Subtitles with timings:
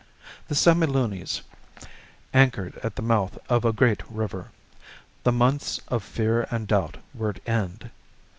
[0.47, 1.41] The Semilunis
[2.33, 4.49] anchored at the mouth of a great river.
[5.23, 7.91] The months of fear and doubt were at end.